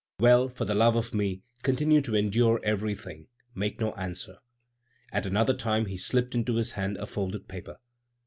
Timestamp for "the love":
0.65-0.95